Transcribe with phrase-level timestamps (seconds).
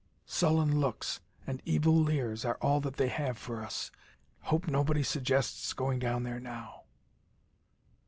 [0.25, 3.91] Sullen looks and evil leers are all that they have for us.
[4.39, 6.85] Hope nobody suggests going down there now."